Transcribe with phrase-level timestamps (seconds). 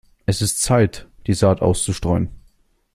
[0.25, 2.31] Es ist Zeit, die Saat auszustreuen.